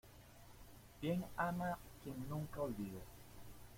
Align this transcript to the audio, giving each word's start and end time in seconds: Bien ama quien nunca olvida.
Bien 0.99 1.21
ama 1.37 1.77
quien 2.03 2.15
nunca 2.27 2.59
olvida. 2.63 3.01